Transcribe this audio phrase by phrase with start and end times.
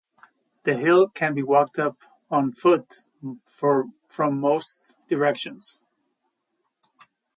[0.63, 1.95] The hill can be walked up
[2.31, 3.03] on foot
[3.45, 5.79] from most directions.